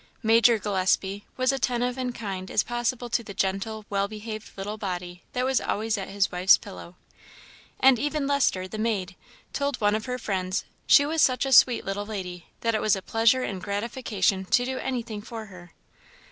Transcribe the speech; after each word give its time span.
Major 0.23 0.57
Gillespie 0.57 1.25
was 1.37 1.51
attentive 1.51 1.95
and 1.95 2.15
kind 2.15 2.49
as 2.49 2.63
possible 2.63 3.07
to 3.11 3.23
the 3.23 3.35
gentle, 3.35 3.85
well 3.87 4.07
behaved 4.07 4.49
little 4.57 4.75
body 4.79 5.21
that 5.33 5.45
was 5.45 5.61
always 5.61 5.95
at 5.95 6.09
his 6.09 6.31
wife's 6.31 6.57
pillow; 6.57 6.95
and 7.79 7.99
even 7.99 8.25
Lester, 8.25 8.67
the 8.67 8.79
maid, 8.79 9.15
told 9.53 9.79
one 9.79 9.93
of 9.93 10.05
her 10.07 10.17
friends 10.17 10.65
"she 10.87 11.05
was 11.05 11.21
such 11.21 11.45
a 11.45 11.51
sweet 11.51 11.85
little 11.85 12.07
lady, 12.07 12.47
that 12.61 12.73
it 12.73 12.81
was 12.81 12.95
a 12.95 13.01
pleasure 13.03 13.43
and 13.43 13.61
gratification 13.61 14.43
to 14.45 14.65
do 14.65 14.79
anything 14.79 15.21
for 15.21 15.45
her." 15.45 15.71